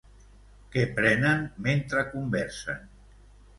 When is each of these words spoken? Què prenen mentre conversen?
Què 0.75 0.85
prenen 0.95 1.45
mentre 1.69 2.07
conversen? 2.17 2.91